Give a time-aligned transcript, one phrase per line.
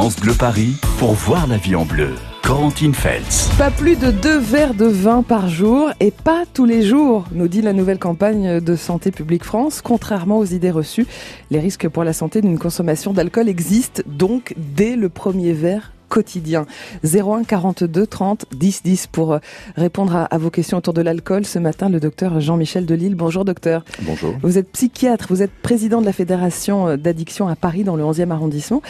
[0.00, 2.14] France Paris pour voir la vie en bleu.
[2.42, 3.50] Corentine Feltz.
[3.58, 7.48] Pas plus de deux verres de vin par jour et pas tous les jours, nous
[7.48, 9.82] dit la nouvelle campagne de Santé publique France.
[9.82, 11.06] Contrairement aux idées reçues,
[11.50, 16.66] les risques pour la santé d'une consommation d'alcool existent donc dès le premier verre quotidien.
[17.04, 19.38] 01 42 30 10 10 pour euh,
[19.76, 21.46] répondre à, vos questions autour de l'alcool.
[21.46, 23.14] Ce matin, le docteur Jean-Michel Delille.
[23.14, 23.84] Bonjour docteur.
[24.02, 24.34] Bonjour.
[24.42, 28.02] Vous êtes psychiatre, vous êtes président de la Fédération euh, d'addiction à Paris dans le
[28.02, 28.82] 11e arrondissement.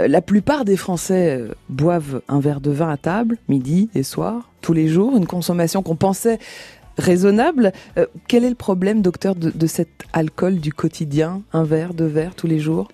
[0.00, 1.40] Euh, la plupart des Français
[1.70, 5.82] boivent un verre de vin à table, midi et soir, tous les jours, une consommation
[5.82, 6.38] qu'on pensait
[6.98, 7.72] raisonnable.
[8.28, 11.42] quel est le problème, docteur, de, de cet alcool du quotidien?
[11.52, 12.88] Un verre, deux verres tous les jours?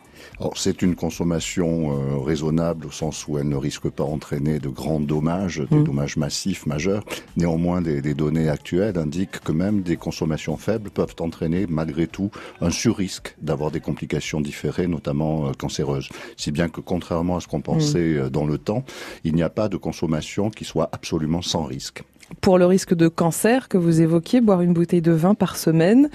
[0.55, 5.01] C'est une consommation euh, raisonnable au sens où elle ne risque pas d'entraîner de grands
[5.01, 5.84] dommages, des mm.
[5.84, 7.05] dommages massifs majeurs.
[7.37, 12.30] Néanmoins, des, données actuelles indiquent que même des consommations faibles peuvent entraîner malgré tout
[12.61, 16.09] un surrisque d'avoir des complications différées, notamment euh, cancéreuses.
[16.37, 18.19] Si bien que contrairement à ce qu'on pensait mm.
[18.19, 18.84] euh, dans le temps,
[19.25, 22.03] il n'y a pas de consommation qui soit absolument sans risque.
[22.41, 26.09] Pour le risque de cancer que vous évoquiez, boire une bouteille de vin par semaine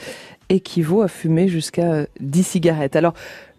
[0.49, 2.95] équivaut à fumer jusqu'à 10 cigarettes.
[2.95, 3.13] Alors,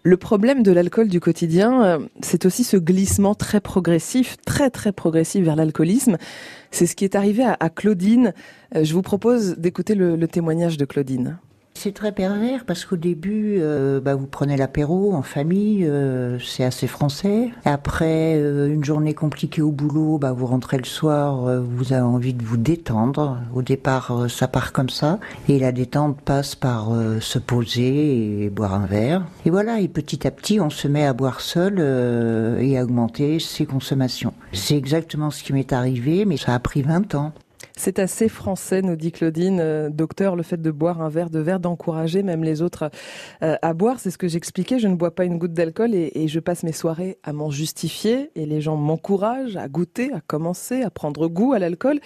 [0.07, 4.93] le problème de l'alcool du quotidien, euh, c'est aussi ce glissement très progressif, très très
[4.93, 6.17] progressif vers l'alcoolisme.
[6.71, 8.33] C'est ce qui est arrivé à, Claudine.
[8.75, 11.39] Euh, je vous propose d'écouter le témoignage de Claudine.
[11.79, 16.63] C'est très pervers parce qu'au début, euh, bah, vous prenez l'apéro en famille, euh, c'est
[16.63, 17.51] assez français.
[17.65, 22.33] Après euh, une journée compliquée au boulot, bah, vous rentrez le soir, vous avez envie
[22.33, 23.37] de vous détendre.
[23.53, 26.89] Au départ, ça part comme ça, et la détente passe par
[27.19, 29.23] se poser et boire un verre.
[29.45, 31.79] Et voilà, et petit à petit, on se met à boire seul
[32.59, 34.33] et à augmenter ses consommations.
[34.51, 37.33] C'est exactement ce qui m'est arrivé, mais ça a pris 20 ans.
[37.79, 39.59] C'est assez français, nous dit Claudine.
[39.61, 42.89] Euh, docteur, le fait de boire un verre de verre, d'encourager même les autres
[43.43, 44.79] euh, à boire, c'est ce que j'expliquais.
[44.79, 47.51] Je ne bois pas une goutte d'alcool et, et, je passe mes soirées à m'en
[47.51, 51.99] justifier et les gens m'encouragent à goûter, à commencer, à prendre goût à l'alcool.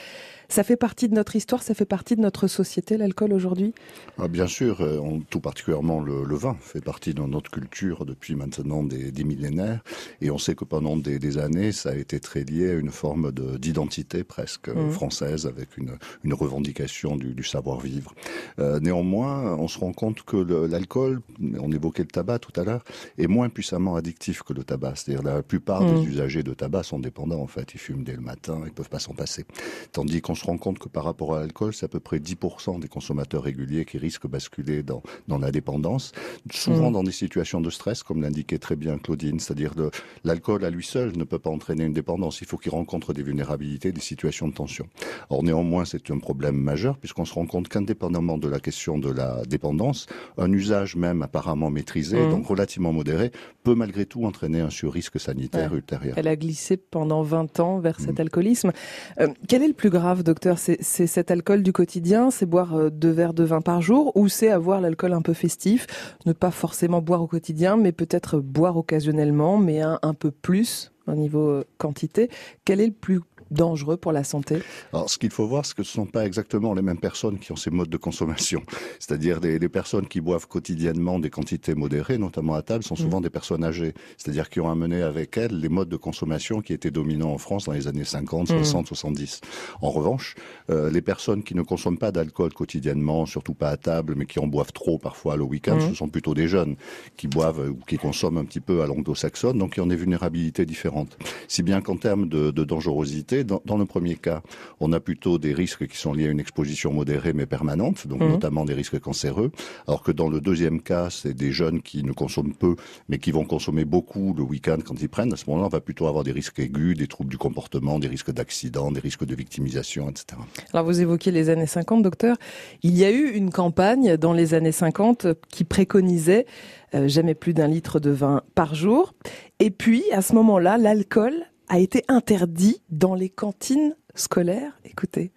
[0.52, 3.74] Ça fait partie de notre histoire, ça fait partie de notre société, l'alcool aujourd'hui?
[4.18, 5.00] Ah, Bien sûr, euh,
[5.30, 9.82] tout particulièrement le, vin fait partie de notre culture depuis maintenant des, millénaires.
[10.20, 13.32] Et on sait que pendant des, années, ça a été très lié à une forme
[13.32, 14.92] d'identité presque mmh.
[14.92, 15.98] française, avec une,
[16.34, 18.14] revendication du, savoir-vivre.
[18.60, 21.22] Euh, néanmoins, on se rend compte que l'alcool,
[21.62, 22.84] on évoquait le tabac tout à l'heure,
[23.18, 24.96] est moins puissamment addictif que le tabac.
[24.98, 26.10] C'est-à-dire la plupart des mmh.
[26.10, 27.74] usagers de tabac sont dépendants, en fait.
[27.74, 29.46] Ils fument dès le matin, ils peuvent pas s'en passer.
[29.94, 32.80] Tandis qu'on se rend compte que par rapport à l'alcool, c'est à peu près 10%
[32.80, 36.12] des consommateurs réguliers qui risquent de basculer dans, dans la dépendance,
[36.52, 36.94] souvent mm.
[36.94, 39.92] dans des situations de stress, comme l'indiquait très bien Claudine, c'est-à-dire que
[40.24, 43.24] l'alcool à lui seul ne peut pas entraîner une dépendance, il faut qu'il rencontre des
[43.24, 44.88] vulnérabilités, des situations de tension.
[45.30, 49.10] Or néanmoins, c'est un problème majeur puisqu'on se rend compte qu'indépendamment de la question de
[49.10, 50.08] la dépendance,
[50.38, 52.30] un usage même apparemment maîtrisé, mm.
[52.32, 53.32] donc relativement modéré,
[53.64, 56.16] peut malgré tout entraîner un surrisque sanitaire ultérieur.
[56.18, 58.22] Elle a glissé pendant 20 ans vers cet mm.
[58.22, 58.72] alcoolisme.
[59.20, 62.90] Euh, quel est le plus grave docteur C'est cet alcool du quotidien, c'est boire euh,
[62.90, 65.88] deux verres de vin par jour, ou c'est avoir l'alcool un peu festif,
[66.26, 71.16] ne pas forcément boire au quotidien, mais peut-être boire occasionnellement, mais un, peu plus au
[71.16, 72.30] niveau euh, quantité.
[72.64, 73.20] Quel est le plus
[73.52, 74.60] dangereux pour la santé
[74.94, 77.38] Alors, ce qu'il faut voir, c'est que ce ne sont pas exactement les mêmes personnes
[77.38, 78.64] qui ont ces modes de consommation.
[79.00, 83.24] C'est-à-dire des, personnes qui boivent quotidiennement des quantités modérées, notamment à table, sont souvent mm.
[83.24, 83.94] des personnes âgées.
[84.18, 87.66] C'est-à-dire qui ont amené avec elles les modes de consommation qui étaient dominants en France
[87.66, 89.42] dans les années 50, 60, 70.
[89.82, 90.36] En revanche,
[90.70, 94.40] euh, les personnes qui ne consomment pas d'alcool quotidiennement, surtout pas à table, mais qui
[94.40, 95.90] en boivent trop parfois le week-end, mm.
[95.90, 96.76] ce sont plutôt des jeunes
[97.18, 100.66] qui boivent ou qui consomment un petit peu à l'anglo-saxonne, donc qui ont des vulnérabilités
[100.66, 101.18] différentes.
[101.48, 104.42] Si bien qu'en termes de, de dangerosité, dans, le premier cas,
[104.80, 108.22] on a plutôt des risques qui sont liés à une exposition modérée mais permanente, donc
[108.22, 108.30] mhm.
[108.30, 109.52] notamment des risques cancéreux,
[109.88, 112.76] alors que dans le deuxième cas, c'est des jeunes qui ne consomment peu
[113.10, 115.34] mais qui vont consommer beaucoup le week-end quand ils prennent.
[115.34, 118.08] À ce moment-là, on va plutôt avoir des risques aigus, des troubles du comportement, des
[118.08, 120.40] risques d'accident, des risques de victimisation, etc.
[120.74, 122.38] Alors vous évoquez les années 50, docteur.
[122.84, 126.46] Il y a eu une campagne dans les années 50 qui préconisait
[126.94, 129.14] euh, jamais plus d'un litre de vin par jour.
[129.60, 131.34] Et puis, à ce moment-là, l'alcool
[131.72, 134.74] a été interdit dans les cantines scolaires.
[134.84, 135.32] Écoutez.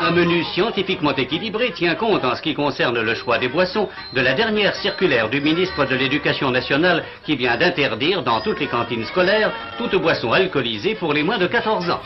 [0.00, 4.20] Un menu scientifiquement équilibré tient compte en ce qui concerne le choix des boissons de
[4.20, 9.04] la dernière circulaire du ministre de l'Éducation nationale qui vient d'interdire dans toutes les cantines
[9.06, 12.00] scolaires toute boisson alcoolisée pour les moins de 14 ans.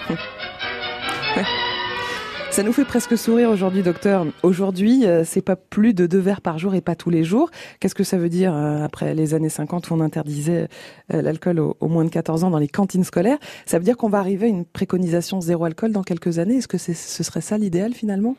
[2.56, 4.25] Ça nous fait presque sourire aujourd'hui, docteur.
[4.43, 7.50] Aujourd'hui, euh, c'est pas plus de deux verres par jour et pas tous les jours.
[7.81, 10.69] Qu'est-ce que ça veut dire euh, après les années 50 où on interdisait
[11.12, 13.37] euh, l'alcool aux, moins de 14 ans dans les cantines scolaires?
[13.67, 16.56] Ça veut dire qu'on va arriver à une préconisation zéro alcool dans quelques années?
[16.56, 18.37] Est-ce que ce serait ça l'idéal finalement?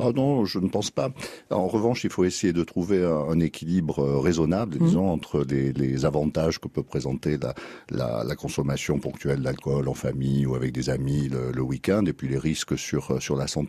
[0.00, 1.10] Ah non, je ne pense pas.
[1.50, 4.84] En revanche, il faut essayer de trouver un, équilibre raisonnable, mmh.
[4.84, 7.38] disons, entre les, avantages que peut présenter
[7.90, 12.12] la, la, consommation ponctuelle d'alcool en famille ou avec des amis le, le week-end et
[12.12, 13.59] puis les risques sur, sur la santé.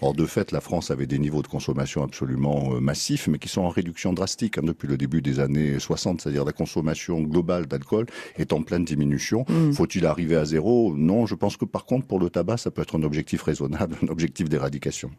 [0.00, 3.48] Or, de fait, la France avait des niveaux de consommation absolument euh, massifs, mais qui
[3.48, 6.20] sont en réduction drastique hein, depuis le début des années 60.
[6.20, 8.06] C'est-à-dire la consommation globale d'alcool
[8.36, 9.44] est en pleine diminution.
[9.48, 9.72] Mm.
[9.72, 10.94] Faut-il arriver à zéro?
[10.96, 13.96] Non, je pense que par contre, pour le tabac, ça peut être un objectif raisonnable,
[14.02, 15.10] un objectif d'éradication.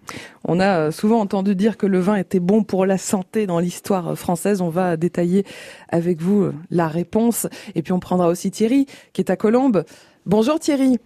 [0.44, 3.60] On a euh, souvent entendu dire que le vin était bon pour la santé dans
[3.60, 4.62] l'histoire euh, française.
[4.62, 5.46] On va détailler
[5.90, 7.48] avec vous la réponse.
[7.76, 9.84] Et puis on prendra aussi Thierry, qui est à Colombes.
[10.26, 10.98] Bonjour Thierry.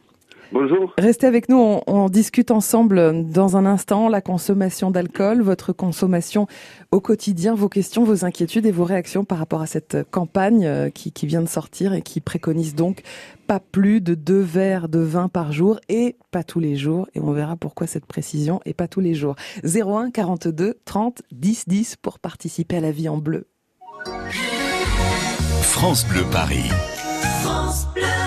[0.52, 0.94] Bonjour.
[0.98, 6.48] Restez avec nous, on, discute ensemble dans un instant la consommation d'alcool, votre consommation
[6.92, 10.90] au quotidien, vos questions, vos inquiétudes et vos réactions par rapport à cette campagne euh,
[10.90, 13.04] qui, qui vient de sortir et qui préconise donc
[13.46, 17.08] pas plus de deux verres de vin par jour et pas tous les jours.
[17.14, 19.36] Et on verra pourquoi cette précision et pas tous les jours.
[19.64, 23.48] 01 42 30 10 10 pour participer à la vie en bleu.
[25.62, 26.70] France Bleu Paris.
[27.44, 28.19] France Bleu.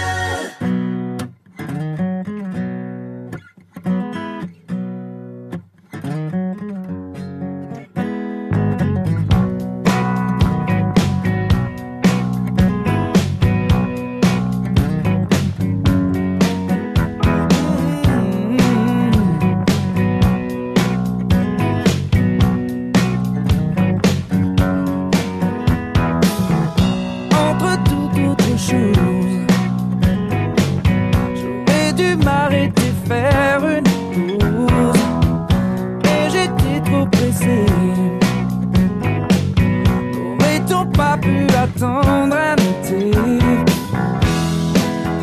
[40.24, 43.10] Aurait-on pas pu attendre un été?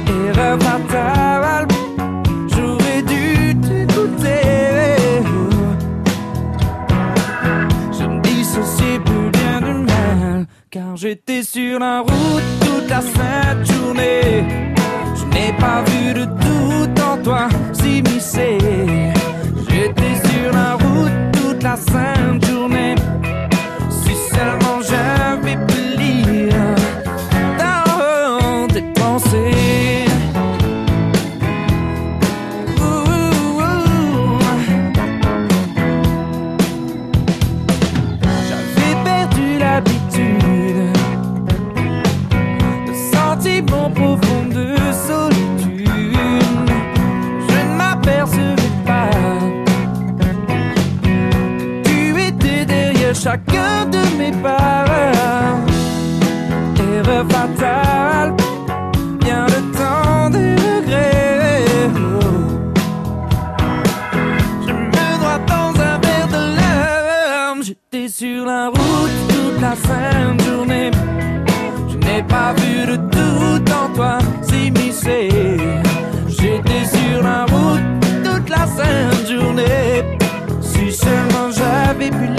[0.07, 1.68] Et repartir
[2.48, 4.42] J'aurais dû t'écouter.
[7.98, 13.65] Je me dissocie plus bien du mal, car j'étais sur la route toute la sainte
[13.72, 14.74] journée.
[15.15, 18.99] Je n'ai pas vu de tout en toi s'immiscer.
[57.27, 58.36] fatal.
[59.19, 61.66] Bien le temps des regrets.
[64.66, 67.63] Je me droite dans un verre de larmes.
[67.63, 70.92] J'étais sur la route toute la fin de journée.
[71.89, 75.30] Je n'ai pas vu de tout en toi s'immiscer.
[76.27, 77.83] J'étais sur la route
[78.24, 80.18] toute la sainte journée.
[80.62, 82.38] Si seulement j'avais pu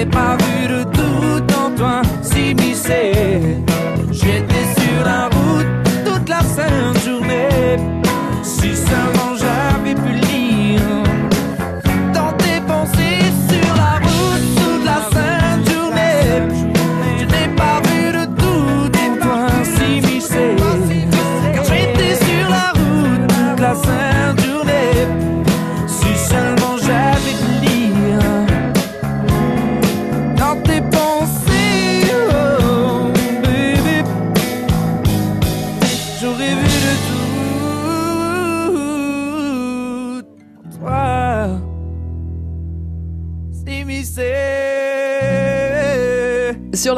[0.00, 3.39] J'ai pas vu le tout en toi s'immiscer.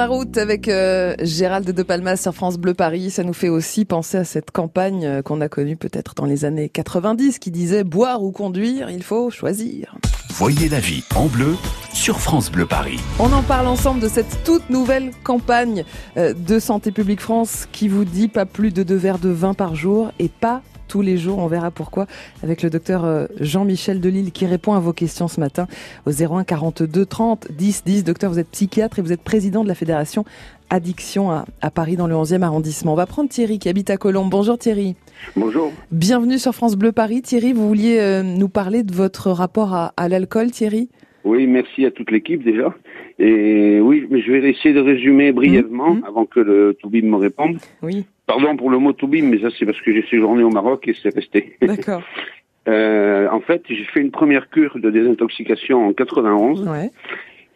[0.02, 3.84] La route avec euh, Gérald de Palmas sur France Bleu Paris, ça nous fait aussi
[3.84, 7.84] penser à cette campagne euh, qu'on a connue peut-être dans les années 90 qui disait
[7.84, 9.94] boire ou conduire, il faut choisir.
[10.30, 11.54] Voyez la vie en bleu
[11.92, 12.98] sur France Bleu Paris.
[13.20, 15.84] On en parle ensemble de cette toute nouvelle campagne
[16.16, 19.54] euh, de Santé publique France qui vous dit pas plus de deux verres de vin
[19.54, 21.38] par jour et pas tous les jours.
[21.38, 22.06] On verra pourquoi
[22.42, 25.66] avec le docteur euh, Jean-Michel Delille qui répond à vos questions ce matin
[26.04, 28.04] au 01 42 30 10 10.
[28.04, 30.26] Docteur, vous êtes psychiatre et vous êtes président de la fédération
[30.68, 32.92] Addiction à, Paris dans le 11e arrondissement.
[32.92, 34.28] On va prendre Thierry qui habite à Colombes.
[34.28, 34.94] Bonjour Thierry.
[35.34, 35.72] Bonjour.
[35.90, 37.22] Bienvenue sur France Bleu Paris.
[37.22, 40.90] Thierry, vous vouliez euh, nous parler de votre rapport à, l'alcool, Thierry?
[41.24, 42.74] Oui, merci à toute l'équipe déjà.
[43.18, 46.04] Et oui, mais je vais essayer de résumer brièvement mmh.
[46.06, 47.56] avant que le Toubib me réponde.
[47.82, 48.04] Oui.
[48.32, 50.94] Pardon pour le mot Toubib, mais ça c'est parce que j'ai séjourné au Maroc et
[51.02, 51.56] c'est resté.
[51.60, 52.02] D'accord.
[52.68, 56.66] euh, en fait, j'ai fait une première cure de désintoxication en 91.
[56.66, 56.88] Ouais.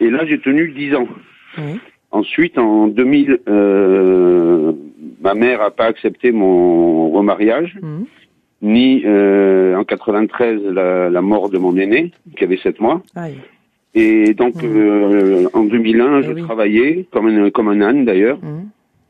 [0.01, 1.09] Et là, j'ai tenu 10 ans.
[2.11, 4.73] Ensuite, en 2000, euh,
[5.23, 8.03] ma mère n'a pas accepté mon remariage, Mmh.
[8.63, 13.03] ni euh, en 93 la, la mort de mon aîné, qui avait 7 mois.
[13.15, 13.39] Aïe.
[13.95, 14.67] Et donc, Mmh.
[14.77, 16.43] euh, en 2001, Eh je oui.
[16.43, 18.39] travaillais comme un, comme un âne d'ailleurs.
[18.43, 18.69] Mmh.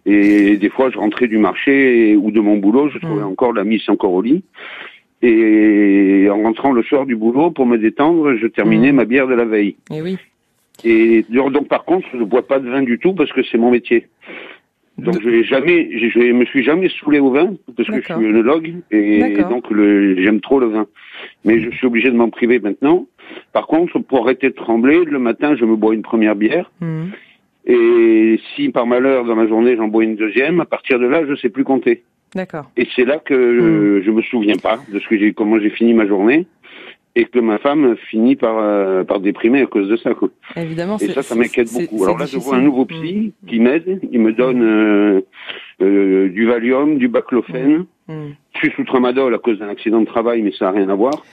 [0.08, 3.26] Et des fois, je rentrais du marché ou de mon boulot, je trouvais Mm.
[3.32, 4.44] encore la mise encore au lit.
[5.22, 8.96] Et en rentrant le soir du boulot, pour me détendre, je terminais Mm.
[8.96, 9.76] ma bière de la veille.
[9.92, 10.16] Et oui.
[10.84, 13.58] Et donc, par contre, je ne bois pas de vin du tout parce que c'est
[13.58, 14.06] mon métier.
[14.98, 18.00] Donc je n'ai jamais, je, je me suis jamais saoulé au vin parce que je
[18.00, 19.20] suis œnologue et
[19.50, 20.86] donc j'aime trop le vin.
[21.44, 23.06] Mais je suis obligé de m'en priver maintenant.
[23.52, 26.70] Par contre, pour arrêter de trembler, le matin, je me bois une première bière.
[26.80, 27.08] Mmh.
[27.66, 31.24] Et si par malheur dans la journée j'en bois une deuxième, à partir de là,
[31.26, 32.04] je sais plus compter.
[32.34, 32.70] D'accord.
[32.76, 35.70] Et c'est là que euh, je me souviens pas de ce que j'ai, comment j'ai
[35.70, 36.46] fini ma journée,
[37.14, 40.12] et que ma femme finit par euh, par déprimer à cause de ça.
[40.14, 40.28] Quoi.
[40.56, 42.04] Évidemment, Et c'est- ça, ça m'inquiète beaucoup.
[42.04, 43.46] Alors là, je vois un nouveau psy Mmh.
[43.48, 44.00] qui m'aide.
[44.12, 45.20] Il me donne euh,
[45.82, 47.86] euh, du Valium, du baclofène.
[48.08, 48.14] Mmh.
[48.54, 50.94] Je suis sous tramadol à cause d'un accident de travail, mais ça n'a rien à
[50.94, 51.24] voir.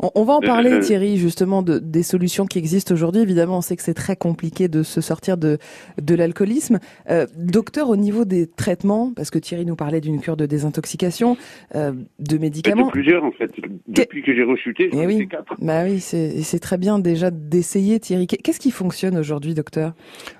[0.00, 3.22] On, on va en parler, Euh, Thierry, justement, de, des solutions qui existent aujourd'hui.
[3.22, 5.58] Évidemment, on sait que c'est très compliqué de se sortir de,
[6.00, 6.78] de l'alcoolisme.
[7.10, 11.36] Euh, docteur, au niveau des traitements, parce que Thierry nous parlait d'une cure de désintoxication,
[11.74, 12.86] euh, de médicaments.
[12.86, 13.50] de plusieurs, en fait.
[13.88, 15.28] Depuis que j'ai rechuté, j'en oui.
[15.28, 15.54] quatre.
[15.60, 18.26] Bah oui, c'est très bien déjà d'essayer, Thierry.
[18.26, 19.92] Qu'est-ce qui fonctionne aujourd'hui, docteur?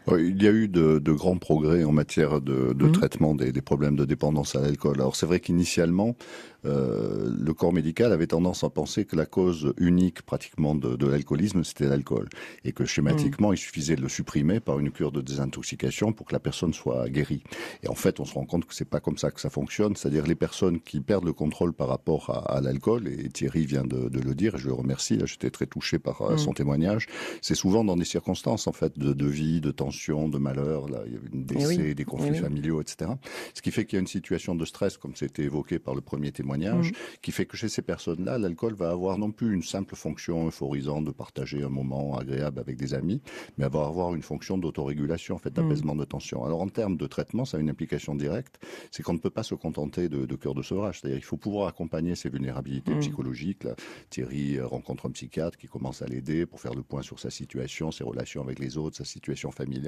[0.07, 2.91] Il y a eu de, de grands progrès en matière de, de Mhm.
[2.91, 4.97] traitement des, des problèmes de dépendance à l'alcool.
[5.01, 6.15] Alors c'est vrai qu'initialement,
[6.67, 11.07] euh, le corps médical avait tendance à penser que la cause unique pratiquement de, de
[11.07, 12.29] l'alcoolisme, c'était l'alcool.
[12.65, 16.35] Et que schématiquement, il suffisait de le supprimer par une cure de désintoxication pour que
[16.35, 17.43] la personne soit guérie.
[17.83, 19.97] Et en fait, on se rend compte que c'est pas comme ça que ça fonctionne.
[19.97, 23.85] C'est-à-dire les personnes qui perdent le contrôle par rapport à, à l'alcool, et Thierry vient
[23.85, 26.37] de, de le dire, et je le remercie, j'étais très touché par euh, Mhm.
[26.37, 27.07] son témoignage,
[27.41, 30.89] c'est souvent dans des circonstances en fait de, de vie, de tension, de malheur.
[30.89, 32.39] Là, il y a eu une Eh décès, oui, des conflits eh oui.
[32.39, 33.11] familiaux, etc.
[33.55, 36.01] Ce qui fait qu'il y a une situation de stress, comme c'était évoqué par le
[36.01, 36.97] premier témoignage, Mhm.
[37.23, 41.05] qui fait que chez ces personnes-là, l'alcool va avoir non plus une simple fonction euphorisante
[41.05, 43.21] de partager un moment agréable avec des amis,
[43.59, 46.45] mais va avoir une fonction d'autorégulation, en fait, d'apaisement de tension.
[46.45, 48.59] Alors en termes de traitement, ça a une implication directe,
[48.91, 51.01] c'est qu'on ne peut pas se contenter de, de cœur de sauvage.
[51.01, 53.01] C'est-à-dire il faut pouvoir accompagner ces vulnérabilités Mhm.
[53.01, 53.65] psychologiques.
[53.65, 53.75] Là,
[54.11, 57.31] Thierry euh, rencontre un psychiatre qui commence à l'aider pour faire le point sur sa
[57.31, 59.84] situation, ses relations avec les autres, sa situation familiale,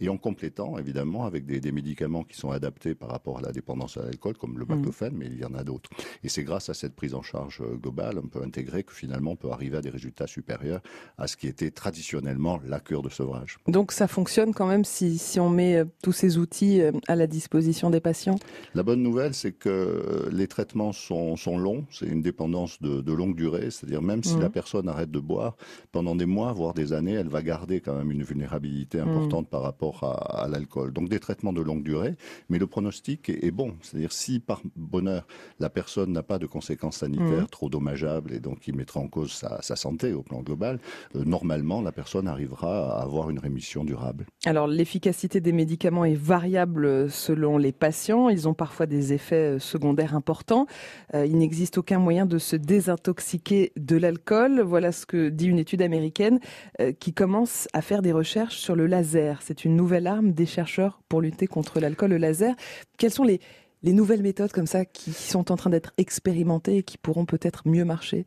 [0.00, 3.52] et en complétant évidemment avec des, des médicaments qui sont adaptés par rapport à la
[3.52, 5.90] dépendance à l'alcool, comme le baclofène, mais il y en a d'autres.
[6.22, 9.32] Et c'est grâce à cette prise en charge euh, globale, un peu intégrée, que finalement
[9.32, 10.80] on peut arriver à des résultats supérieurs
[11.18, 13.58] à ce qui était traditionnellement la cure de sevrage.
[13.68, 17.16] Donc ça fonctionne quand même si, si on met euh, tous ces outils euh, à
[17.16, 18.36] la disposition des patients?
[18.74, 23.12] La bonne nouvelle, c'est que les traitements sont, sont longs, c'est une dépendance de, de
[23.12, 24.42] longue durée, c'est-à-dire même si Mhm.
[24.42, 25.56] la personne arrête de boire,
[25.92, 29.04] pendant des mois, voire des années, elle va garder quand même une vulnérabilité Mhm.
[29.44, 30.92] Par rapport à, à l'alcool.
[30.92, 32.14] Donc des traitements de longue durée,
[32.48, 35.26] mais le pronostic est, est bon, c'est-à-dire si par bonheur
[35.60, 37.46] la personne n'a pas de conséquences sanitaires Mhm.
[37.50, 40.78] trop dommageables et donc qui mettra en cause sa, sa santé au plan global,
[41.16, 44.26] euh, normalement la personne arrivera à avoir une rémission durable.
[44.44, 48.28] Alors l'efficacité des médicaments est variable selon les patients.
[48.28, 50.66] Ils ont parfois des effets euh, secondaires importants.
[51.14, 54.60] Euh, il n'existe aucun moyen de se désintoxiquer de l'alcool.
[54.60, 56.38] Voilà ce que dit une étude américaine
[56.80, 59.25] euh, qui commence à faire des recherches sur le laser.
[59.40, 62.54] C'est une nouvelle arme des chercheurs pour lutter contre l'alcool, le laser.
[62.98, 63.40] Quels sont les,
[63.82, 67.68] les nouvelles méthodes comme ça qui sont en train d'être expérimentées et qui pourront peut-être
[67.68, 68.24] mieux marcher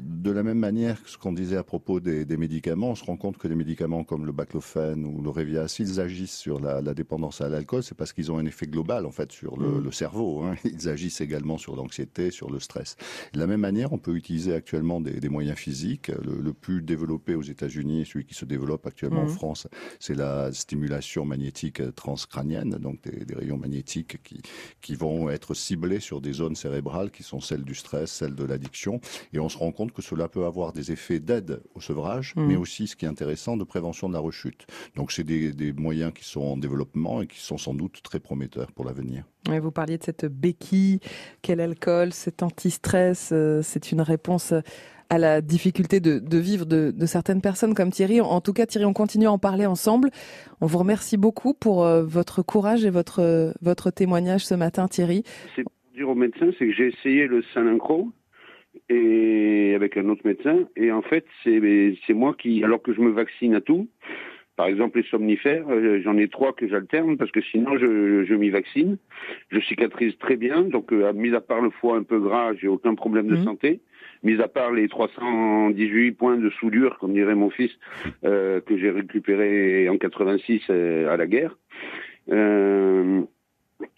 [0.00, 3.16] De la même manière que ce qu'on disait à propos des, médicaments, on se rend
[3.16, 7.40] compte que les médicaments comme le baclofen ou le Revia, s'ils agissent sur la, dépendance
[7.40, 9.92] à l'alcool, c'est parce qu'ils ont un effet global en fait sur le, mm.
[9.92, 10.42] cerveau.
[10.42, 10.54] Hein.
[10.64, 12.96] Ils agissent également sur l'anxiété, sur le stress.
[13.32, 16.08] De la même manière, on peut utiliser actuellement des, moyens physiques.
[16.08, 19.30] Le, plus développé aux États-Unis, celui qui se développe actuellement en mm.
[19.30, 24.42] France, c'est la stimulation magnétique transcrânienne, donc des, des rayons magnétiques qui,
[24.80, 28.44] qui vont être ciblés sur des zones cérébrales qui sont celles du stress, celles de
[28.44, 29.00] l'addiction.
[29.32, 32.46] Et on se rend compte que cela peut avoir des effets d'aide au sevrage, mmh.
[32.46, 34.66] mais aussi, ce qui est intéressant, de prévention de la rechute.
[34.96, 38.20] Donc c'est des, des, moyens qui sont en développement et qui sont sans doute très
[38.20, 39.24] prometteurs pour l'avenir.
[39.48, 41.00] Vous parliez de cette béquille,
[41.42, 44.52] quel alcool, cet anti-stress, euh, c'est une réponse
[45.10, 48.20] à la difficulté de, de vivre de, de, certaines personnes comme Thierry.
[48.20, 50.10] En tout cas, Thierry, on continue à en parler ensemble.
[50.60, 55.24] On vous remercie beaucoup pour euh, votre courage et votre, votre témoignage ce matin, Thierry.
[55.56, 58.10] C'est pour dire au médecin, c'est que j'ai essayé le Salincro
[58.88, 63.10] et avec un autre médecin, et en fait, c'est moi qui, alors que je me
[63.10, 63.88] vaccine à tout,
[64.60, 68.34] par exemple, les somnifères, euh, j'en ai trois que j'alterne parce que sinon je, je
[68.34, 68.98] m'y vaccine.
[69.48, 72.68] Je cicatrise très bien, donc euh, mis à part le foie un peu gras, j'ai
[72.68, 73.44] aucun problème de mmh.
[73.44, 73.80] santé
[74.22, 77.70] mis à part les 318 points de soudure, comme dirait mon fils,
[78.22, 81.56] euh, que j'ai récupéré en 86 euh, à la guerre.
[82.28, 83.24] Je,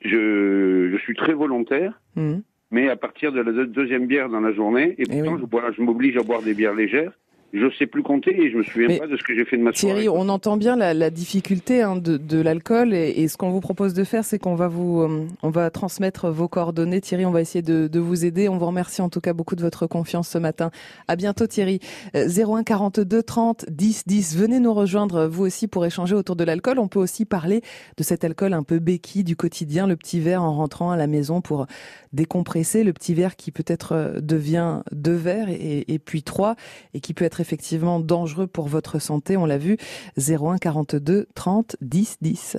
[0.05, 2.35] je, suis très volontaire, mmh.
[2.71, 5.83] mais à partir de la deuxième bière dans la journée, et eh pourtant je, je
[5.83, 7.19] m'oblige à boire des bières légères,
[7.53, 9.63] je sais plus compter et je me souviens pas de ce que j'ai fait de
[9.63, 10.01] ma soirée.
[10.01, 13.51] Thierry, on entend bien la, la difficulté hein, de, de l'alcool et, et, ce qu'on
[13.51, 17.03] vous propose de faire, c'est qu'on va vous, euh, on va transmettre vos coordonnées.
[17.03, 18.49] Thierry, on va essayer de, de, vous aider.
[18.49, 20.71] On vous remercie en tout cas beaucoup de votre confiance ce matin.
[21.09, 21.81] À bientôt, Thierry.
[22.15, 24.37] 01 42 30 10 10.
[24.39, 26.79] Venez nous rejoindre vous aussi pour échanger autour de l'alcool.
[26.79, 27.61] On peut aussi parler
[27.99, 31.07] de cet alcool un peu béquille du quotidien, le petit verre en rentrant à la
[31.07, 31.67] maison pour
[32.15, 36.57] décompresser, le petit verre qui peut-être euh, devient deux verres et, et puis trois
[36.95, 39.37] et qui peut être effectivement dangereux pour votre santé.
[39.37, 39.77] On l'a vu,
[40.17, 42.57] 01 42 30 10 10.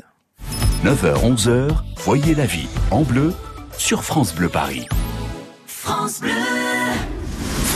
[0.86, 1.72] 9h, 11h,
[2.04, 3.34] voyez la vie en bleu
[3.78, 4.86] sur France Bleu Paris.
[5.66, 6.30] France Bleu.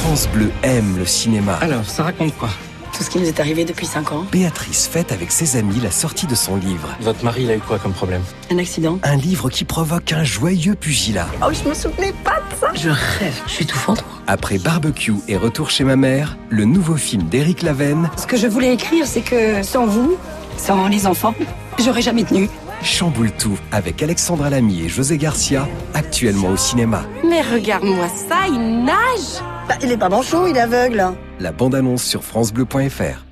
[0.02, 1.56] France Bleu aime le cinéma.
[1.56, 2.50] Alors, ça raconte quoi?
[2.94, 4.26] Tout ce qui nous est arrivé depuis 5 ans.
[4.32, 6.96] Béatrice fête avec ses amis la sortie de son livre.
[7.02, 8.24] Votre mari, il a eu quoi comme problème?
[8.50, 8.98] Un accident.
[9.04, 11.28] Un livre qui provoque un joyeux pugilat.
[11.44, 12.72] Oh, je me souvenais pas de ça.
[12.74, 14.04] Je rêve, je suis tout fendre.
[14.28, 18.10] Après Barbecue et Retour chez ma mère, le nouveau film d'Éric Lavenne.
[18.18, 20.18] Ce que je voulais écrire, c'est que sans vous,
[20.58, 21.34] sans les enfants,
[21.80, 22.50] j'aurais jamais tenu.
[22.84, 27.04] Chamboule tout avec Alexandra Lamy et José Garcia, actuellement au cinéma.
[27.28, 31.04] Mais regarde-moi ça, il nage bah, Il est pas manchot, il est aveugle.
[31.40, 33.27] La bande-annonce sur francebleu.fr.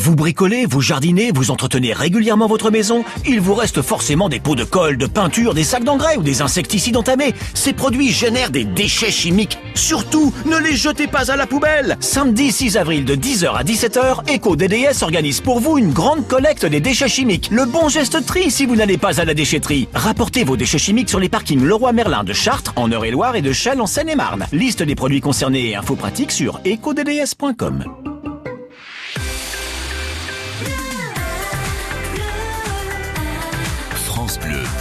[0.00, 4.54] Vous bricolez, vous jardinez, vous entretenez régulièrement votre maison, il vous reste forcément des pots
[4.54, 7.34] de colle, de peinture, des sacs d'engrais ou des insecticides entamés.
[7.52, 9.58] Ces produits génèrent des déchets chimiques.
[9.74, 11.98] Surtout, ne les jetez pas à la poubelle.
[12.00, 16.80] Samedi 6 avril de 10h à 17h, EcoDDS organise pour vous une grande collecte des
[16.80, 17.50] déchets chimiques.
[17.52, 19.86] Le bon geste tri si vous n'allez pas à la déchetterie.
[19.92, 23.52] Rapportez vos déchets chimiques sur les parkings Leroy Merlin de Chartres, en Eure-et-Loire et de
[23.52, 24.46] Chelles en Seine-et-Marne.
[24.50, 28.09] Liste des produits concernés et infos pratiques sur ecodds.com.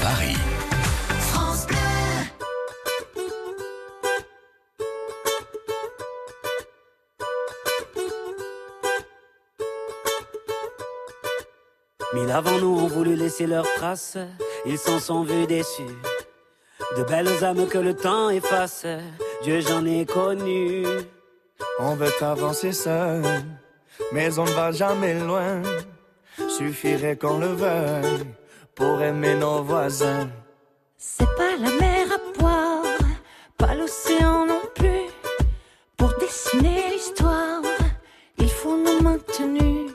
[0.01, 0.35] Paris.
[1.31, 1.77] France Bleu.
[12.13, 14.17] Mille avant nous ont voulu laisser leurs traces,
[14.65, 15.83] ils s'en sont vus déçus.
[16.97, 18.85] De belles âmes que le temps efface,
[19.43, 20.83] Dieu j'en ai connu.
[21.79, 23.23] On veut avancer seul,
[24.11, 25.61] mais on ne va jamais loin.
[26.49, 28.25] Suffirait qu'on le veuille
[28.79, 30.29] pour aimer nos voisins.
[30.97, 32.97] C'est pas la mer à boire,
[33.57, 35.07] pas l'océan non plus.
[35.97, 37.61] Pour dessiner l'histoire,
[38.37, 39.91] il faut nous maintenir.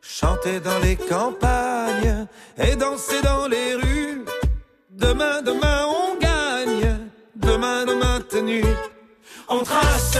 [0.00, 4.24] Chanter dans les campagnes et danser dans les rues.
[4.90, 7.10] Demain, demain, on gagne.
[7.34, 8.62] Demain, demain, tenu.
[9.48, 10.16] On trace.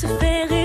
[0.00, 0.59] Se faire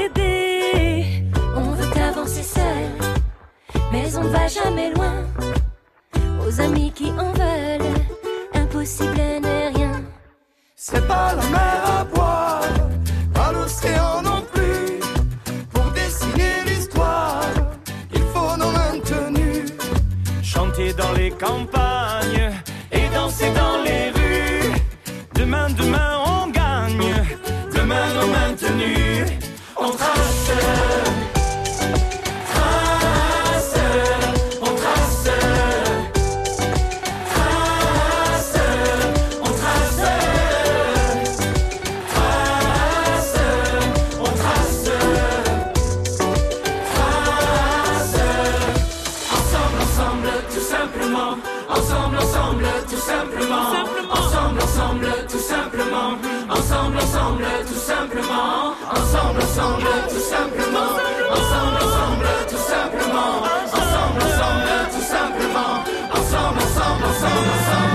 [56.68, 58.74] Ensemble, ensemble, tout simplement.
[58.90, 60.98] Ensemble, ensemble, tout simplement.
[61.30, 63.44] Ensemble, ensemble, tout simplement.
[63.72, 65.84] Ensemble, ensemble, tout simplement.
[66.12, 67.95] Ensemble, ensemble, ensemble, ensemble.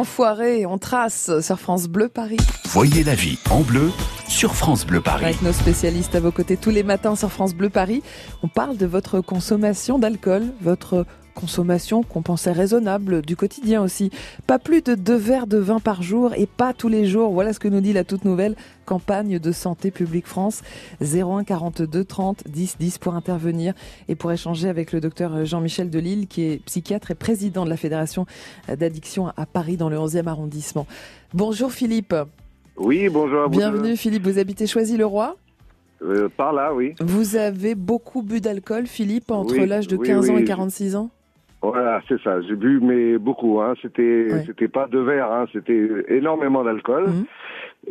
[0.00, 2.38] Enfoirés, on trace sur France Bleu Paris.
[2.68, 3.90] Voyez la vie en bleu
[4.28, 5.26] sur France Bleu Paris.
[5.26, 8.02] Avec nos spécialistes à vos côtés tous les matins sur France Bleu Paris,
[8.42, 11.04] on parle de votre consommation d'alcool, votre
[11.40, 14.10] consommation qu'on pensait raisonnable du quotidien aussi.
[14.46, 17.32] Pas plus de deux verres de vin par jour et pas tous les jours.
[17.32, 20.62] Voilà ce que nous dit la toute nouvelle campagne de Santé publique France.
[21.00, 23.72] 01 42 30 10 10 pour intervenir
[24.08, 27.76] et pour échanger avec le docteur Jean-Michel Delille qui est psychiatre et président de la
[27.76, 28.26] Fédération
[28.68, 30.86] d'addiction à Paris dans le 11e arrondissement.
[31.32, 32.14] Bonjour Philippe.
[32.76, 33.50] Oui, bonjour à vous.
[33.50, 35.36] Bienvenue Philippe, vous habitez Choisy-le-Roi?
[36.02, 36.94] Euh, par là, oui.
[37.00, 40.96] Vous avez beaucoup bu d'alcool, Philippe, entre Oui, l'âge de oui, 15 ans et 46
[40.96, 41.10] ans?
[41.62, 42.40] Voilà, c'est ça.
[42.42, 43.60] J'ai bu, mais beaucoup.
[43.60, 43.74] Hein.
[43.82, 44.42] C'était, Ouais.
[44.46, 45.30] c'était pas deux verres.
[45.30, 45.46] Hein.
[45.52, 47.04] C'était énormément d'alcool.
[47.08, 47.24] Mhm.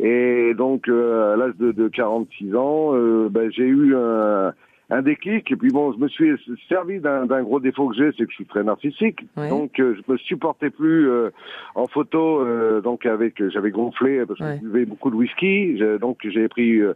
[0.04, 4.52] Et donc, euh, à l'âge de, de 46 ans, euh, ben, j'ai eu un,
[4.90, 5.50] un déclic.
[5.52, 6.30] Et puis bon, je me suis
[6.68, 9.20] servi d'un, gros défaut que j'ai, c'est que je suis très narcissique.
[9.36, 9.48] Ouais.
[9.48, 11.30] Donc, euh, je me supportais plus euh,
[11.74, 12.40] en photo.
[12.40, 14.58] euh, donc, avec, j'avais gonflé parce que Ouais.
[14.62, 15.80] je buvais beaucoup de whisky.
[16.00, 16.94] Donc, j'ai pris euh,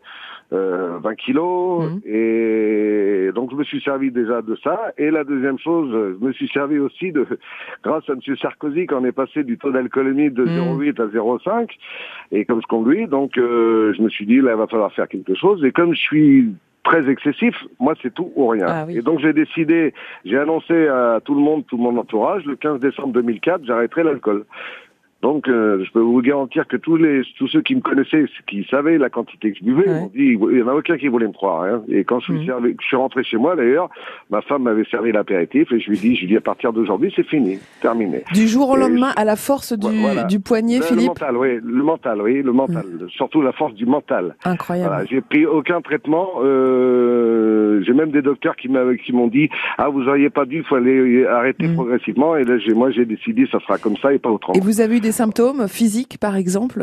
[0.52, 1.84] euh, 20 kilos.
[1.90, 2.00] Mhm.
[2.04, 4.92] Et donc, je me suis servi déjà de ça.
[4.98, 7.26] Et la deuxième chose, je me suis servi aussi de,
[7.82, 8.36] grâce à M.
[8.36, 10.78] Sarkozy, quand on est passé du taux d'alcoolémie de Mhm.
[10.78, 11.70] 0,8 à 0,5,
[12.32, 15.08] et comme je conduis, donc euh, je me suis dit, là, il va falloir faire
[15.08, 15.64] quelque chose.
[15.64, 16.48] Et comme je suis
[16.84, 18.66] très excessif, moi, c'est tout ou rien.
[18.68, 18.98] Ah oui.
[18.98, 19.92] Et donc, j'ai décidé,
[20.24, 24.44] j'ai annoncé à tout le monde, tout mon entourage, le 15 décembre 2004, j'arrêterai l'alcool.
[25.24, 28.62] Donc, euh, je peux vous garantir que tous les tous ceux qui me connaissaient, qui
[28.70, 30.10] savaient la quantité que je buvais, Ouais.
[30.14, 31.62] dit, il y en a aucun qui voulait me croire.
[31.62, 31.82] hein.
[31.88, 33.88] Et quand je suis, servi- je suis rentré chez moi, d'ailleurs,
[34.28, 36.42] ma femme m'avait servi l'apéritif et je lui ai dit, je lui ai dit, à
[36.42, 38.22] partir d'aujourd'hui, c'est fini, terminé.
[38.34, 40.24] Du jour au Et lendemain, à la force du, Voilà.
[40.24, 42.84] du poignet, Le- Le Philippe mental, oui, le mental, oui, le mental.
[43.08, 44.36] Surtout la force du mental.
[44.44, 44.90] Incroyable.
[44.90, 46.28] Voilà, j'ai pris aucun traitement.
[46.42, 50.58] Euh, j'ai même des docteurs qui m'avaient- qui m'ont dit ah vous auriez pas dû,
[50.58, 51.74] il faut aller arrêter Mm.
[51.74, 52.36] progressivement.
[52.36, 54.54] Et là j'ai moi j'ai décidé ça sera comme ça et pas autrement.
[54.54, 56.80] Et vous avez eu des symptômes physiques, par exemple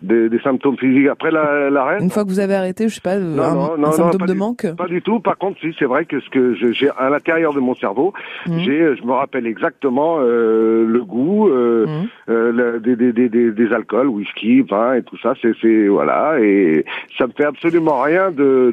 [0.00, 1.98] Des, des symptômes physiques après la- l'arrêt.
[2.00, 3.92] Une fois que vous avez arrêté, je sais pas, euh, Non, un, non, un non,
[3.92, 5.18] symptôme de du- manque Pas du tout.
[5.18, 8.12] Par contre, si c'est vrai que ce que j'ai à l'intérieur de mon cerveau,
[8.46, 8.58] Mhm.
[8.60, 11.86] j'ai, je me rappelle exactement euh, le goût euh,
[12.28, 15.34] euh, le- des, des, des, des, des alcools, whisky, vin et tout ça.
[15.42, 16.38] C'est, c'est voilà.
[16.40, 16.84] Et
[17.18, 18.72] ça me fait absolument rien de,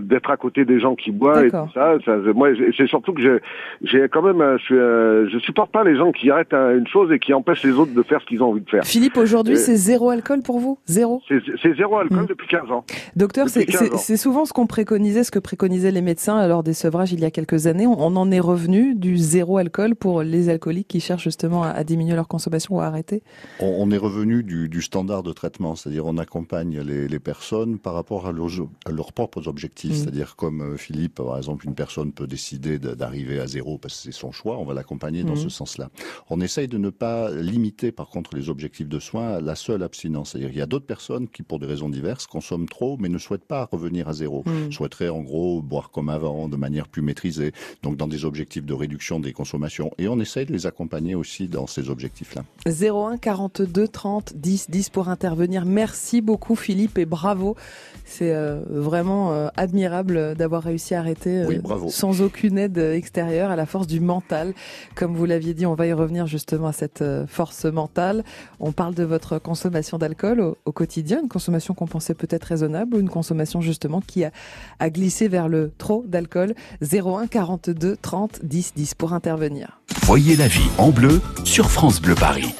[0.00, 1.94] d'être à côté des gens qui boivent et tout ça.
[2.06, 3.36] ça moi, c'est surtout que j'ai,
[3.82, 7.11] j'ai quand même, je, euh, je supporte pas les gens qui arrêtent un- une chose
[7.12, 8.84] et qui empêchent les autres de faire ce qu'ils ont envie de faire.
[8.84, 10.78] Philippe, aujourd'hui, c'est zéro alcool pour vous?
[10.86, 11.22] Zéro?
[11.28, 12.26] C'est, zéro alcool Mhm.
[12.26, 12.84] depuis 15 ans.
[13.16, 13.98] Docteur, c'est Depuis 15 c'est- ans.
[13.98, 17.24] c'est souvent ce qu'on préconisait, ce que préconisaient les médecins lors des sevrages il y
[17.24, 17.86] a quelques années.
[17.86, 21.68] On, on en est revenu du zéro alcool pour les alcooliques qui cherchent justement à,
[21.68, 23.22] à diminuer leur consommation ou à arrêter?
[23.60, 27.78] On, on est revenu du, du standard de traitement, c'est-à-dire on accompagne les, les personnes
[27.78, 28.48] par rapport à leurs,
[28.86, 29.92] à leurs propres objectifs.
[29.92, 29.94] Mm.
[29.94, 33.96] C'est-à-dire comme euh, Philippe, par exemple, une personne peut décider de- d'arriver à zéro parce
[33.96, 35.36] que c'est son choix, on va l'accompagner dans Mm.
[35.36, 35.88] ce sens-là.
[36.30, 39.82] On essaye de ne pas limiter par contre les objectifs de soins pas la seule
[39.82, 40.30] abstinence.
[40.30, 43.18] C'est-à-dire qu'il y a d'autres personnes qui, pour des raisons diverses, consomment trop, mais ne
[43.18, 44.42] souhaitent pas revenir à zéro.
[44.46, 44.72] Mm.
[44.72, 48.74] Souhaiteraient en gros boire comme avant, de manière plus maîtrisée, donc dans des objectifs de
[48.74, 49.90] réduction des consommations.
[49.98, 52.44] Et on essaye de les accompagner aussi dans ces objectifs-là.
[52.66, 55.64] 01 42 30 10 10 pour intervenir.
[55.64, 57.56] Merci beaucoup Philippe et bravo.
[58.04, 61.88] C'est euh, vraiment euh, admirable d'avoir réussi à arrêter euh, Oui, bravo.
[61.88, 64.52] sans aucune aide extérieure à la force du mental.
[64.94, 68.24] Comme vous l'aviez dit, on va y revenir justement à cette euh, force mentale.
[68.60, 72.96] On parle de votre consommation d'alcool au, au quotidien, une consommation qu'on pensait peut-être raisonnable
[72.96, 74.30] ou une consommation justement qui a,
[74.78, 76.54] a glissé vers le trop d'alcool.
[76.82, 79.80] 01 42 30 10 10 pour intervenir.
[80.02, 82.54] Voyez la vie en bleu sur France Bleu Paris.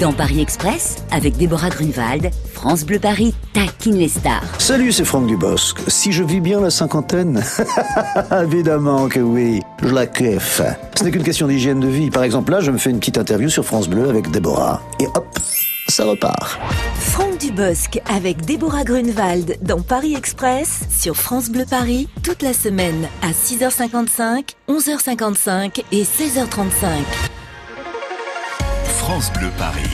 [0.00, 4.42] Dans Paris Express, avec Déborah Grunewald, France Bleu Paris taquine les stars.
[4.58, 5.78] Salut, c'est Franck Dubosc.
[5.86, 7.40] Si je vis bien la cinquantaine
[8.42, 10.62] Évidemment que oui, je la kiffe.
[10.96, 12.10] Ce n'est qu'une question d'hygiène de vie.
[12.10, 14.82] Par exemple, là, je me fais une petite interview sur France Bleu avec Déborah.
[14.98, 15.38] Et hop,
[15.86, 16.58] ça repart.
[16.96, 23.06] Franck Dubosc avec Déborah Grunewald dans Paris Express sur France Bleu Paris toute la semaine
[23.22, 27.33] à 6h55, 11h55 et 16h35.
[29.06, 29.86] France Bleu Paris.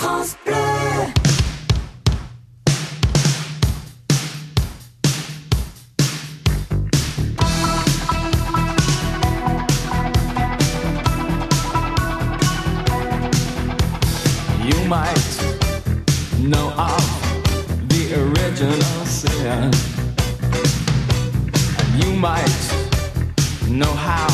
[0.00, 0.54] France Bleu.
[14.64, 15.28] You might
[16.40, 17.04] know of
[17.90, 19.70] the original sin.
[21.78, 22.58] And you might
[23.68, 24.26] know how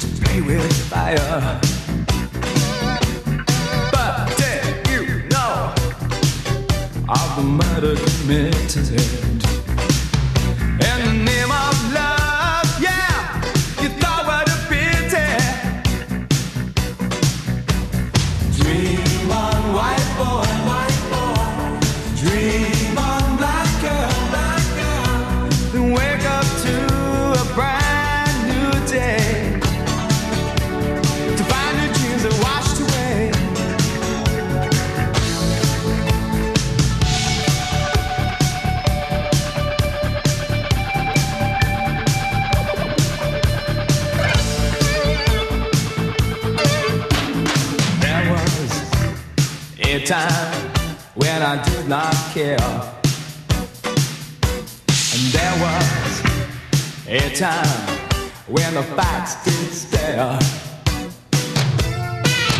[0.00, 1.75] to play with fire.
[7.08, 9.55] Of the murder committed?
[52.36, 52.58] Care.
[55.14, 56.22] And there was
[57.08, 57.98] a time
[58.46, 60.38] when the facts did stare.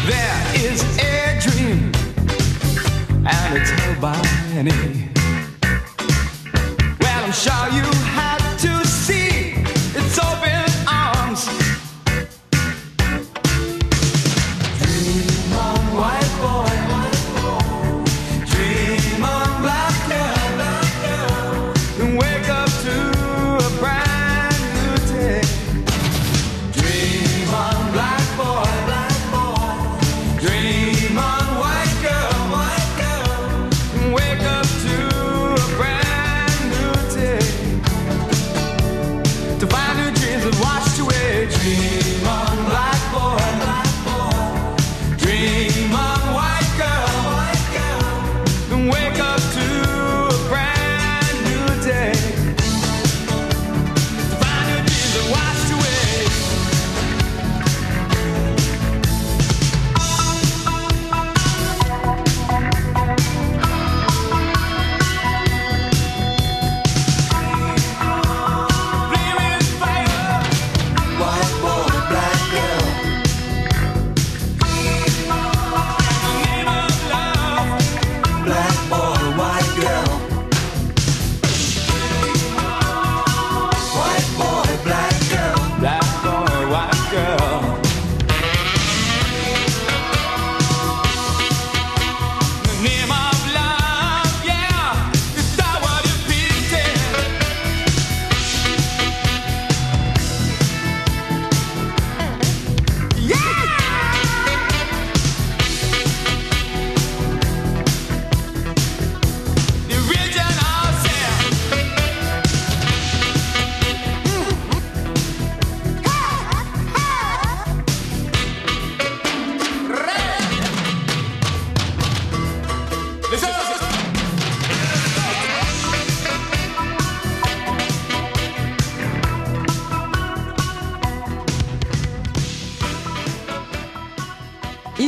[0.06, 1.92] There is a dream,
[3.26, 4.16] and it's held by
[4.54, 5.10] many.
[6.98, 8.05] Well, I'm sure you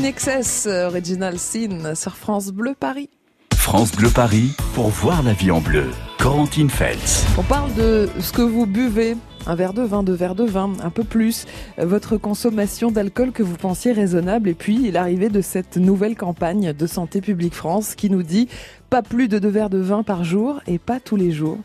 [0.05, 3.11] Excess, Original Sin sur France Bleu Paris.
[3.55, 5.87] France Bleu Paris pour voir la vie en bleu.
[6.19, 7.25] Corentine Feltz.
[7.37, 9.17] On parle de ce que vous buvez.
[9.47, 11.47] Un verre de vin, deux verres de vin, un peu plus.
[11.79, 14.49] Votre consommation d'alcool que vous pensiez raisonnable.
[14.49, 18.49] Et puis, l'arrivée de cette nouvelle campagne de Santé publique France qui nous dit
[18.91, 21.59] pas plus de deux verres de vin par jour et pas tous les jours.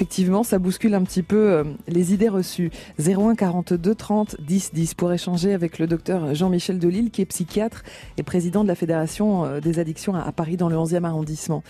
[0.00, 2.70] Effectivement, ça bouscule un petit peu euh, les idées reçues.
[2.98, 7.82] 01 42 30 10 10 pour échanger avec le docteur Jean-Michel Delille, qui est psychiatre
[8.16, 11.62] et président de la Fédération euh, des addictions à Paris dans le 11e arrondissement.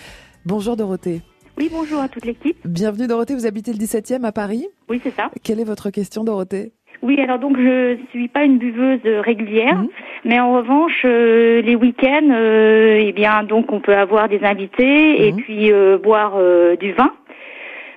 [0.47, 1.23] Bonjour Dorothée.
[1.59, 2.57] Oui, bonjour à toute l'équipe.
[2.65, 4.69] Bienvenue Dorothée, vous habitez le 17e à Paris?
[4.89, 5.29] Oui, c'est ça.
[5.43, 6.71] Quelle est votre question Dorothée?
[7.03, 9.89] Oui, alors donc je suis pas une buveuse euh, régulière, Mhm.
[10.25, 15.27] mais en revanche euh, les week-ends, euh, eh bien donc on peut avoir des invités
[15.27, 16.39] et puis euh, boire
[16.79, 17.11] du vin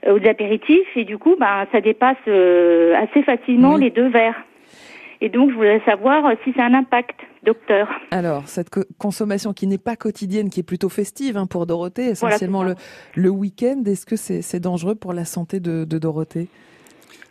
[0.08, 4.42] euh, des apéritifs et du coup ben ça dépasse euh, assez facilement les deux verres.
[5.22, 7.88] Et donc je voulais savoir euh, si c'est un impact, docteur.
[8.12, 12.12] Alors, cette co- consommation qui n'est pas quotidienne, qui est plutôt festive hein, pour Dorothée,
[12.14, 12.76] Voilà, essentiellement le,
[13.16, 16.50] le week-end, est-ce que c'est c'est dangereux pour la santé de, de Dorothée?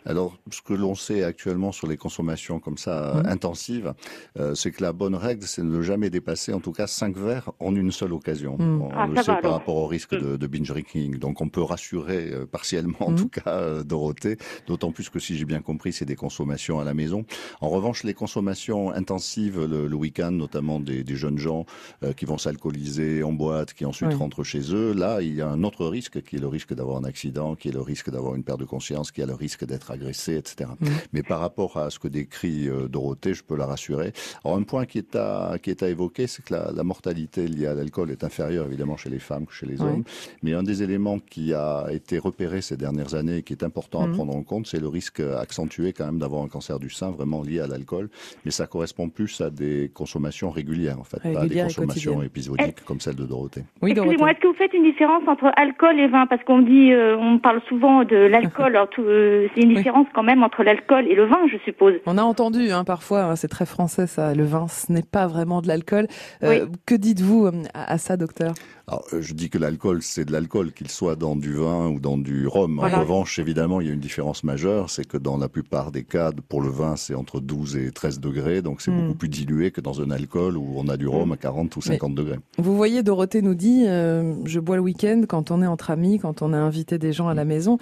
[0.05, 3.31] Alors, ce que l'on sait actuellement sur les consommations comme ça Mhm.
[3.31, 3.93] intensives,
[4.39, 7.15] euh, c'est que la bonne règle, c'est de ne jamais dépasser en tout cas 5
[7.17, 8.57] verres en une seule occasion.
[8.57, 8.81] Mhm.
[8.81, 11.17] On Ah, le sait va, par rapport au risque de, de binge drinking.
[11.17, 13.17] Donc, on peut rassurer euh, partiellement, en Mhm.
[13.17, 14.37] tout cas, euh, Dorothée.
[14.67, 17.25] D'autant plus que si j'ai bien compris, c'est des consommations à la maison.
[17.61, 21.65] En revanche, les consommations intensives le, le week-end, notamment des, des jeunes gens
[22.03, 24.15] euh, qui vont s'alcooliser en boîte, qui ensuite Oui.
[24.15, 26.97] rentrent chez eux, là, il y a un autre risque qui est le risque d'avoir
[26.97, 29.65] un accident, qui est le risque d'avoir une perte de conscience, qui est le risque
[29.65, 30.69] d'être agressé, etc.
[30.79, 30.89] Mhm.
[31.13, 34.13] Mais par rapport à ce que décrit euh, Dorothée, je peux la rassurer.
[34.43, 37.47] Alors un point qui est à, qui est à évoquer, c'est que la, la mortalité
[37.47, 40.03] liée à l'alcool est inférieure évidemment chez les femmes que chez les hommes.
[40.41, 44.03] Mais un des éléments qui a été repéré ces dernières années et qui est important
[44.03, 47.11] à prendre en compte, c'est le risque accentué quand même d'avoir un cancer du sein
[47.11, 48.09] vraiment lié à l'alcool.
[48.45, 52.83] Mais ça correspond plus à des consommations régulières en fait, pas à des consommations épisodiques
[52.85, 53.63] comme celle de Dorothée.
[53.81, 54.13] Oui, Dorothée.
[54.13, 56.25] Excusez-moi, est-ce que vous faites une différence entre alcool et vin?
[56.27, 58.65] Parce qu'on dit, euh, on parle souvent de l'alcool.
[58.75, 59.82] alors tout, euh, c'est une différence
[60.13, 61.93] quand même entre l'alcool et le vin, je suppose.
[62.05, 65.27] On a entendu hein, parfois, hein, c'est très français ça, le vin, ce n'est pas
[65.27, 66.07] vraiment de l'alcool.
[66.43, 68.53] Euh, Que dites-vous euh, à, à ça, docteur?
[68.87, 71.99] Alors, euh, je dis que l'alcool, c'est de l'alcool, qu'il soit dans du vin ou
[72.01, 72.75] dans du rhum.
[72.79, 72.97] Voilà.
[72.97, 76.03] En revanche, évidemment, il y a une différence majeure, c'est que dans la plupart des
[76.03, 79.01] cas, pour le vin, c'est entre 12 et 13 degrés, donc c'est Mm.
[79.01, 81.81] beaucoup plus dilué que dans un alcool où on a du rhum à 40 ou
[81.81, 82.39] 50 degrés.
[82.57, 86.19] Vous voyez, Dorothée nous dit, euh, je bois le week-end quand on est entre amis,
[86.19, 87.77] quand on a invité des gens à la maison.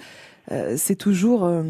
[0.50, 1.62] Euh, c'est toujours euh,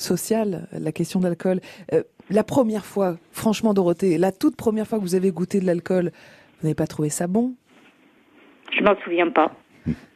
[0.00, 1.60] social, la question de l'alcool.
[1.92, 5.66] Euh, la première fois, franchement, Dorothée, la toute première fois que vous avez goûté de
[5.66, 6.12] l'alcool,
[6.60, 7.54] vous n'avez pas trouvé ça bon?
[8.76, 9.52] Je m'en souviens pas.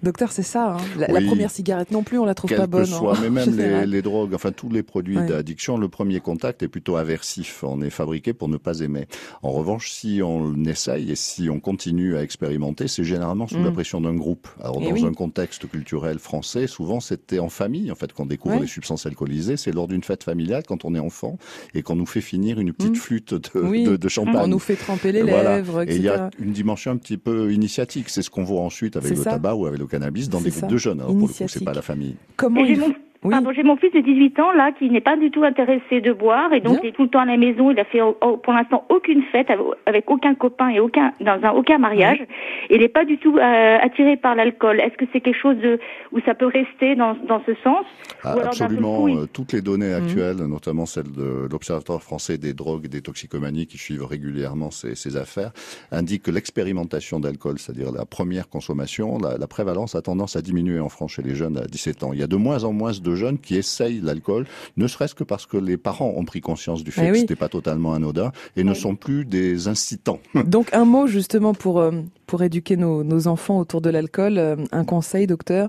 [0.02, 0.72] Docteur, c'est ça.
[0.76, 0.76] hein.
[0.98, 2.86] La, première cigarette non plus, on la trouve Quel pas que bonne.
[2.86, 3.50] soit, mais même
[3.86, 5.26] les, drogues, enfin tous les produits Ouais.
[5.26, 7.62] d'addiction, le premier contact est plutôt aversif.
[7.62, 9.06] On est fabriqué pour ne pas aimer.
[9.42, 13.64] En revanche, si on essaye et si on continue à expérimenter, c'est généralement sous Mm.
[13.64, 14.48] la pression d'un groupe.
[14.60, 15.04] Alors Eh dans oui.
[15.06, 18.62] un contexte culturel français, souvent c'était en famille en fait qu'on découvre Ouais.
[18.62, 19.56] les substances alcoolisées.
[19.56, 21.38] C'est lors d'une fête familiale quand on est enfant
[21.74, 23.68] et qu'on nous fait finir une petite flûte de, Mm.
[23.68, 23.84] Oui.
[23.84, 24.36] de, de champagne.
[24.42, 25.56] On nous fait tremper les Voilà.
[25.56, 28.08] lèvres, Et il y a une dimension un petit peu initiatique.
[28.08, 29.30] C'est ce qu'on voit ensuite avec le ça.
[29.32, 30.60] tabac avec le cannabis dans des ça.
[30.60, 31.00] groupes de jeunes.
[31.00, 32.16] Alors pour le coup, c'est pas la famille.
[32.36, 32.76] Comment Et
[33.22, 35.16] j'ai il mon, faut- pardon, j'ai mon fils de 18 ans là qui n'est pas
[35.16, 37.70] du tout intéressé de boire et donc il est tout le temps à la maison.
[37.70, 39.48] Il a fait oh, oh, pour l'instant aucune fête
[39.86, 42.24] avec- aucun copain et aucun dans un aucun mariage.
[42.70, 44.80] Il n'est pas du tout euh, attiré par l'alcool.
[44.80, 45.78] Est-ce que c'est quelque chose de
[46.12, 47.84] où ça peut rester dans dans ce sens?
[48.24, 48.96] Ah, alors, absolument.
[48.98, 50.02] coup, il- euh, Toutes les données Mhm.
[50.02, 54.94] actuelles, notamment celles de l'Observatoire français des drogues et des toxicomanies qui suivent régulièrement ces,
[54.94, 55.52] ces affaires,
[55.90, 60.78] indiquent que l'expérimentation d'alcool, c'est-à-dire la première consommation, la, la prévalence a tendance à diminuer
[60.80, 62.12] en France chez les jeunes à 17 ans.
[62.12, 64.46] Il y a de moins en moins de jeunes qui essayent l'alcool,
[64.76, 67.20] ne serait-ce que parce que les parents ont pris conscience du fait Eh que oui.
[67.20, 70.20] c'était pas totalement anodin et ne sont plus des incitants.
[70.44, 71.90] Donc un mot justement pour euh,
[72.32, 75.68] pour éduquer nos, nos enfants autour de l'alcool, euh, un conseil docteur,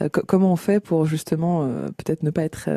[0.00, 2.68] euh, co- comment on fait pour justement euh, peut-être ne pas être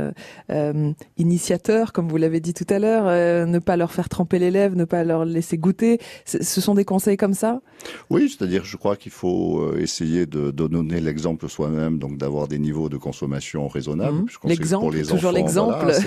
[1.17, 3.06] initiateur comme vous l'avez dit tout à l'heure,
[3.47, 6.00] ne pas leur faire tremper les lèvres, ne pas leur laisser goûter.
[6.26, 7.62] Ce sont des conseils comme ça?
[8.10, 12.58] Oui, c'est-à-dire je crois qu'il faut essayer de, de donner l'exemple soi-même, donc d'avoir des
[12.58, 14.26] niveaux de consommation raisonnables.
[14.41, 15.76] Que L'exemple, toujours l'exemple.
[15.93, 16.00] voilà,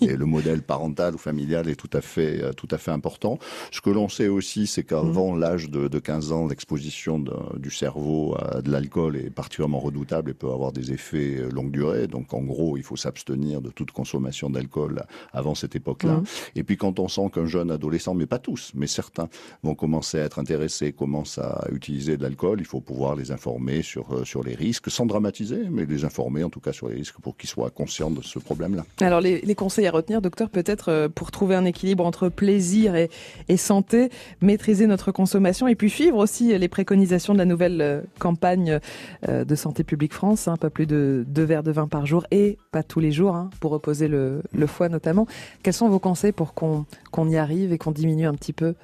[0.00, 3.38] et le modèle parental ou familial est tout à fait, tout à fait important.
[3.72, 5.40] Ce que l'on sait aussi, c'est qu'avant Mhm.
[5.40, 7.24] l'âge de, de 15 ans, l'exposition l'exposition
[7.56, 11.70] du cerveau à de l'alcool est particulièrement redoutable et peut avoir des effets euh, longue
[11.70, 12.06] durée.
[12.06, 16.18] Donc en gros, il faut s'abstenir de toute consommation d'alcool avant cette époque-là.
[16.18, 16.24] Mhm.
[16.56, 19.28] Et puis quand on sent qu'un jeune adolescent, mais pas tous, mais certains,
[19.62, 23.82] vont commencer à être intéressés, commencent à utiliser de l'alcool, il faut pouvoir les informer
[23.82, 26.94] sur, euh, sur les risques, sans dramatiser, mais les informer en tout cas sur les
[26.94, 28.84] risques pour qu'ils soient conscients de ce problème-là.
[29.00, 32.94] Alors les, les conseils à retenir, docteur, peut-être euh, pour trouver un équilibre entre plaisir
[32.94, 33.10] et,
[33.48, 34.10] et santé,
[34.40, 38.80] maîtriser notre consommation et puis suivre aussi les préconisations de la nouvelle euh, campagne
[39.28, 42.26] euh, de Santé publique France, hein, pas plus de deux verres de vin par jour
[42.30, 45.26] et pas tous les jours, hein, pour reposer le, foie notamment.
[45.62, 46.84] Quels sont vos conseils pour qu'on
[47.28, 48.74] y arrive et qu'on diminue un petit peu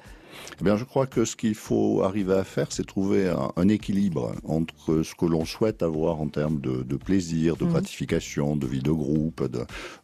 [0.59, 3.67] Eh bien, je crois que ce qu'il faut arriver à faire, c'est trouver un, un
[3.67, 7.69] équilibre entre ce que l'on souhaite avoir en termes de, de plaisir, de Mhm.
[7.71, 9.59] gratification, de vie de groupe, de,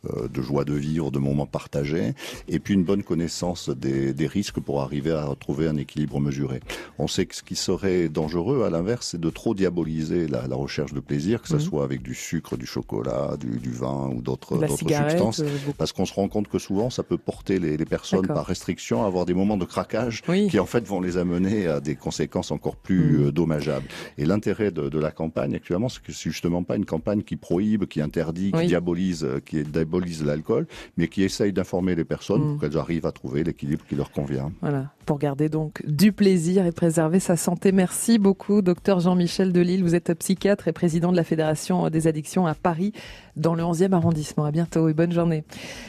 [0.10, 2.14] euh, de joie de vivre, de moments partagés,
[2.48, 6.62] et puis une bonne connaissance des, des risques pour arriver à trouver un équilibre mesuré.
[7.00, 10.56] On sait que ce qui serait dangereux, à l'inverse, c'est de trop diaboliser la, la
[10.56, 11.60] recherche de plaisir, que ce Mhm.
[11.60, 16.06] soit avec du sucre, du chocolat, du, du vin ou d'autres substances, euh, parce qu'on
[16.06, 19.26] se rend compte que souvent, ça peut porter les, les personnes par restriction à avoir
[19.26, 20.48] des moments de craquage Oui.
[20.50, 23.24] qui en fait vont les amener à des conséquences encore plus Mm.
[23.28, 23.88] euh, dommageables.
[24.18, 27.36] Et l'intérêt de, de la campagne actuellement, c'est que c'est justement pas une campagne qui
[27.36, 28.68] prohibe, qui interdit, qui Oui.
[28.68, 30.68] diabolise, euh, qui diabolise l'alcool,
[30.98, 32.52] mais qui essaye d'informer les personnes Mm.
[32.52, 34.52] pour qu'elles arrivent à trouver l'équilibre qui leur convient.
[34.62, 37.72] Voilà, pour garder donc du plaisir et préserver sa santé.
[37.72, 39.82] Merci beaucoup, docteur Jean-Michel Delille.
[39.82, 42.94] Vous êtes psychiatre et président de la Fédération des addictions à Paris,
[43.36, 44.46] dans le 11e arrondissement.
[44.46, 45.44] À bientôt et bonne journée.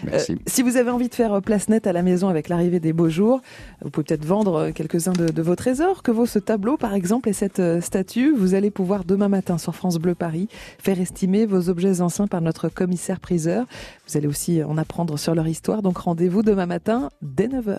[0.05, 0.33] Merci.
[0.33, 2.81] Euh, si vous avez envie de faire euh, place nette à la maison avec l'arrivée
[2.81, 3.41] des beaux jours,
[3.83, 6.03] vous pouvez peut-être vendre euh, quelques-uns de, de vos trésors.
[6.03, 9.75] Que vaut ce tableau, par exemple, et cette statue Vous allez pouvoir demain matin sur
[9.75, 10.49] France Bleu Paris
[10.79, 13.67] faire estimer vos objets anciens par notre commissaire priseur.
[14.09, 15.83] Vous allez aussi en apprendre sur leur histoire.
[15.83, 17.79] Donc rendez-vous demain matin dès 9h.